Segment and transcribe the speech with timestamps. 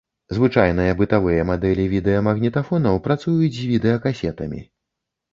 [0.35, 4.63] Звычайныя бытавыя мадэлі відэамагнітафонаў працуюць з відэакасетамі.